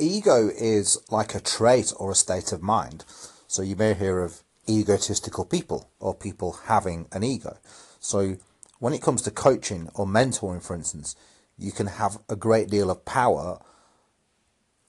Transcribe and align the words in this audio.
ego 0.00 0.48
is 0.48 0.98
like 1.10 1.34
a 1.34 1.40
trait 1.40 1.92
or 1.98 2.10
a 2.10 2.16
state 2.16 2.52
of 2.52 2.62
mind. 2.62 3.04
So 3.46 3.62
you 3.62 3.76
may 3.76 3.94
hear 3.94 4.20
of 4.20 4.42
egotistical 4.68 5.44
people 5.44 5.90
or 5.98 6.14
people 6.14 6.60
having 6.64 7.06
an 7.12 7.22
ego. 7.22 7.58
So 7.98 8.36
when 8.78 8.94
it 8.94 9.02
comes 9.02 9.22
to 9.22 9.30
coaching 9.30 9.88
or 9.94 10.06
mentoring, 10.06 10.62
for 10.62 10.74
instance, 10.74 11.14
you 11.58 11.72
can 11.72 11.86
have 11.86 12.18
a 12.28 12.36
great 12.36 12.70
deal 12.70 12.90
of 12.90 13.04
power 13.04 13.60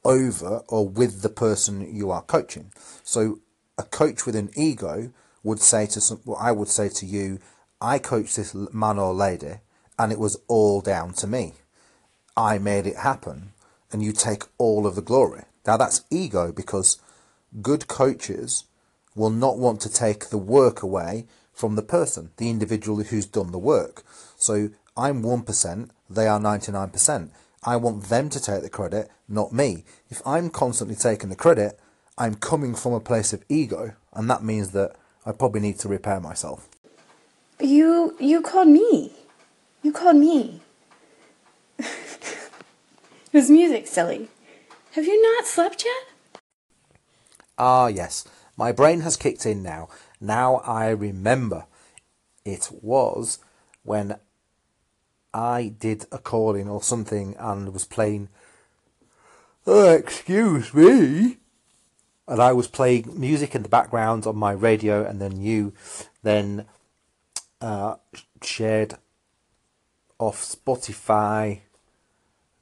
over 0.04 0.64
or 0.68 0.88
with 0.88 1.22
the 1.22 1.30
person 1.30 1.94
you 1.94 2.10
are 2.12 2.22
coaching. 2.22 2.72
So 3.04 3.40
a 3.78 3.84
coach 3.84 4.26
with 4.26 4.36
an 4.36 4.50
ego 4.56 5.12
would 5.44 5.60
say 5.60 5.86
to 5.88 6.02
some, 6.02 6.22
well, 6.26 6.38
I 6.40 6.52
would 6.52 6.70
say 6.70 6.90
to 6.90 7.06
you, 7.06 7.40
I 7.82 7.98
coached 7.98 8.36
this 8.36 8.54
man 8.54 9.00
or 9.00 9.14
lady, 9.14 9.56
and 9.98 10.12
it 10.12 10.20
was 10.20 10.38
all 10.48 10.82
down 10.82 11.14
to 11.14 11.28
me. 11.28 11.54
I 12.38 12.60
made 12.60 12.86
it 12.86 12.98
happen, 12.98 13.54
and 13.92 14.04
you 14.04 14.12
take 14.12 14.44
all 14.58 14.88
of 14.88 14.96
the 14.96 15.02
glory. 15.02 15.44
Now 15.66 15.78
that's 15.78 16.04
ego 16.10 16.52
because 16.52 17.00
good 17.62 17.88
coaches 17.88 18.66
will 19.16 19.30
not 19.30 19.58
want 19.58 19.82
to 19.82 19.92
take 19.92 20.30
the 20.30 20.38
work 20.38 20.82
away 20.82 21.26
from 21.54 21.76
the 21.76 21.82
person, 21.82 22.32
the 22.38 22.50
individual 22.50 23.04
who's 23.04 23.26
done 23.26 23.52
the 23.52 23.60
work. 23.60 24.04
So 24.38 24.70
I'm 24.96 25.22
1%, 25.22 25.90
they 26.10 26.28
are 26.28 26.40
99%. 26.40 27.30
I 27.64 27.76
want 27.76 28.06
them 28.06 28.30
to 28.30 28.42
take 28.42 28.64
the 28.64 28.70
credit, 28.70 29.10
not 29.28 29.54
me. 29.54 29.84
If 30.10 30.22
I'm 30.26 30.50
constantly 30.50 30.96
taking 30.96 31.30
the 31.30 31.36
credit, 31.36 31.80
I'm 32.18 32.36
coming 32.36 32.74
from 32.74 32.94
a 32.94 33.00
place 33.00 33.34
of 33.34 33.44
ego, 33.50 33.94
and 34.14 34.30
that 34.30 34.44
means 34.44 34.72
that 34.72 34.96
I 35.26 35.32
probably 35.32 35.62
need 35.62 35.80
to 35.80 35.88
repair 35.88 36.20
myself. 36.20 36.68
You 37.60 38.16
you 38.20 38.42
called 38.42 38.70
me. 38.70 39.12
You 39.84 39.92
called 39.92 40.18
me. 40.18 40.62
Was 43.34 43.50
music, 43.50 43.88
silly. 43.88 44.30
Have 44.92 45.06
you 45.06 45.22
not 45.22 45.46
slept 45.46 45.86
yet? 45.86 46.42
Ah, 47.58 47.88
yes. 47.88 48.26
My 48.58 48.72
brain 48.72 49.02
has 49.02 49.18
kicked 49.18 49.46
in 49.46 49.64
now. 49.64 49.88
Now 50.20 50.58
I 50.58 50.90
remember. 50.90 51.66
It 52.44 52.70
was 52.82 53.40
when 53.84 54.16
I 55.34 55.74
did 55.80 56.06
a 56.12 56.18
calling 56.18 56.68
or 56.68 56.84
something 56.84 57.36
and 57.40 57.74
was 57.74 57.86
playing. 57.86 58.30
Oh, 59.66 59.94
excuse 59.94 60.74
me. 60.74 61.38
And 62.28 62.42
I 62.42 62.52
was 62.52 62.68
playing 62.68 63.20
music 63.20 63.56
in 63.56 63.64
the 63.64 63.70
background 63.70 64.26
on 64.26 64.38
my 64.38 64.52
radio, 64.52 65.06
and 65.06 65.22
then 65.22 65.40
you 65.42 65.74
then 66.24 66.66
uh, 67.60 67.96
shared 68.42 68.96
off 70.20 70.44
Spotify 70.44 71.62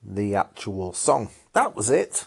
the 0.04 0.36
actual 0.36 0.94
song. 0.94 1.30
That 1.54 1.76
was 1.76 1.90
it. 1.90 2.26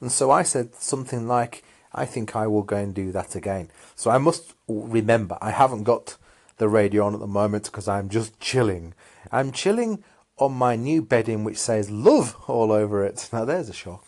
And 0.00 0.10
so 0.10 0.30
I 0.30 0.42
said 0.42 0.74
something 0.74 1.28
like, 1.28 1.62
I 1.94 2.04
think 2.06 2.34
I 2.34 2.46
will 2.46 2.62
go 2.62 2.76
and 2.76 2.94
do 2.94 3.12
that 3.12 3.34
again. 3.34 3.70
So 3.94 4.10
I 4.10 4.18
must 4.18 4.54
remember, 4.66 5.38
I 5.40 5.50
haven't 5.50 5.84
got 5.84 6.16
the 6.56 6.68
radio 6.68 7.06
on 7.06 7.14
at 7.14 7.20
the 7.20 7.26
moment 7.26 7.64
because 7.64 7.88
I'm 7.88 8.08
just 8.08 8.38
chilling. 8.40 8.94
I'm 9.30 9.52
chilling 9.52 10.02
on 10.38 10.52
my 10.52 10.76
new 10.76 11.02
bedding 11.02 11.44
which 11.44 11.58
says 11.58 11.90
love 11.90 12.36
all 12.46 12.72
over 12.72 13.04
it. 13.04 13.28
Now 13.32 13.44
there's 13.44 13.68
a 13.68 13.72
shock. 13.72 14.06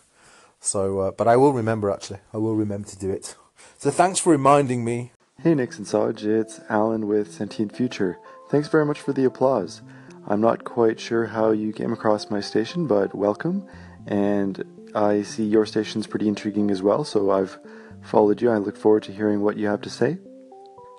So, 0.59 0.99
uh, 0.99 1.11
but 1.11 1.27
I 1.27 1.37
will 1.37 1.53
remember 1.53 1.91
actually. 1.91 2.19
I 2.33 2.37
will 2.37 2.55
remember 2.55 2.87
to 2.89 2.97
do 2.97 3.09
it. 3.11 3.35
So 3.77 3.91
thanks 3.91 4.19
for 4.19 4.31
reminding 4.31 4.83
me. 4.83 5.11
Hey 5.41 5.53
Nixon 5.53 5.85
Saj, 5.85 6.25
it's 6.25 6.59
Alan 6.69 7.07
with 7.07 7.33
Sentient 7.33 7.75
Future. 7.75 8.17
Thanks 8.49 8.67
very 8.67 8.85
much 8.85 8.99
for 8.99 9.13
the 9.13 9.25
applause. 9.25 9.81
I'm 10.27 10.41
not 10.41 10.63
quite 10.63 10.99
sure 10.99 11.27
how 11.27 11.51
you 11.51 11.71
came 11.71 11.93
across 11.93 12.31
my 12.31 12.41
station, 12.41 12.87
but 12.87 13.13
welcome. 13.13 13.67
And 14.07 14.63
I 14.95 15.21
see 15.21 15.43
your 15.43 15.67
station's 15.67 16.07
pretty 16.07 16.27
intriguing 16.27 16.71
as 16.71 16.81
well, 16.81 17.03
so 17.03 17.29
I've 17.29 17.59
followed 18.01 18.41
you. 18.41 18.49
I 18.49 18.57
look 18.57 18.75
forward 18.75 19.03
to 19.03 19.11
hearing 19.11 19.41
what 19.41 19.57
you 19.57 19.67
have 19.67 19.81
to 19.81 19.89
say. 19.89 20.17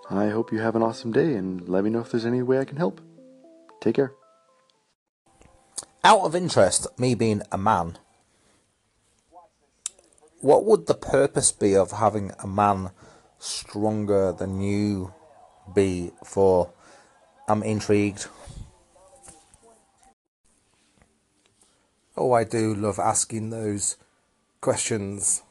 I 0.08 0.28
hope 0.28 0.52
you 0.52 0.58
have 0.60 0.76
an 0.76 0.82
awesome 0.84 1.10
day, 1.10 1.34
and 1.34 1.68
let 1.68 1.82
me 1.82 1.90
know 1.90 2.00
if 2.00 2.12
there's 2.12 2.24
any 2.24 2.42
way 2.42 2.60
I 2.60 2.64
can 2.64 2.76
help. 2.76 3.00
Take 3.80 3.96
care. 3.96 4.12
Out 6.04 6.20
of 6.20 6.36
interest, 6.36 6.86
me 6.96 7.16
being 7.16 7.42
a 7.50 7.58
man, 7.58 7.98
what 10.40 10.64
would 10.64 10.86
the 10.86 10.94
purpose 10.94 11.50
be 11.50 11.74
of 11.74 11.90
having 11.90 12.30
a 12.38 12.46
man 12.46 12.90
stronger 13.40 14.32
than 14.32 14.60
you 14.60 15.12
be 15.74 16.12
for? 16.22 16.70
I'm 17.48 17.64
intrigued. 17.64 18.28
Oh, 22.16 22.32
I 22.32 22.44
do 22.44 22.74
love 22.74 22.98
asking 22.98 23.50
those 23.50 23.96
questions. 24.62 25.42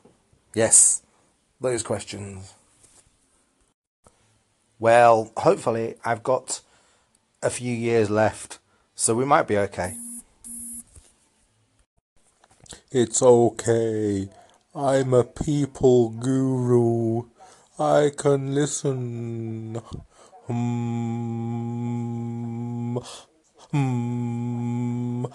Yes, 0.56 1.04
those 1.62 1.84
questions. 1.84 2.54
Well, 4.80 5.32
hopefully, 5.38 5.96
I've 6.04 6.24
got 6.24 6.62
a 7.44 7.52
few 7.52 7.72
years 7.72 8.10
left, 8.10 8.58
so 8.96 9.14
we 9.14 9.26
might 9.26 9.48
be 9.48 9.58
okay. 9.60 9.96
It's 12.92 13.22
okay. 13.22 14.28
I'm 14.74 15.14
a 15.14 15.24
people 15.24 16.10
guru. 16.10 17.26
I 17.78 18.10
can 18.18 18.56
listen. 18.56 19.76
Hmm. 20.48 21.06
Hmm. 23.72 25.26